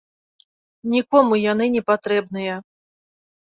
[0.93, 2.55] Нікому яны не патрэбныя.